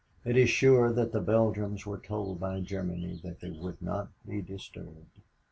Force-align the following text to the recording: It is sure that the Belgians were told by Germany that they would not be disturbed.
It 0.25 0.35
is 0.35 0.49
sure 0.49 0.91
that 0.91 1.11
the 1.11 1.21
Belgians 1.21 1.85
were 1.85 1.99
told 1.99 2.39
by 2.39 2.59
Germany 2.61 3.19
that 3.23 3.39
they 3.39 3.51
would 3.51 3.79
not 3.83 4.07
be 4.27 4.41
disturbed. 4.41 5.19